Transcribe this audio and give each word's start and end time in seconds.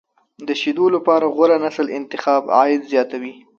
د 0.47 0.49
شیدو 0.61 0.85
لپاره 0.95 1.25
غوره 1.35 1.57
نسل 1.65 1.87
انتخاب، 1.99 2.43
عاید 2.57 2.81
زیاتوي. 2.91 3.33